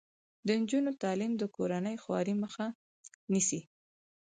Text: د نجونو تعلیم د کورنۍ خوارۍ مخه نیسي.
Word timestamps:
د 0.45 0.47
نجونو 0.61 0.91
تعلیم 1.01 1.31
د 1.37 1.43
کورنۍ 1.55 1.95
خوارۍ 2.03 2.35
مخه 2.43 2.65
نیسي. 3.31 3.59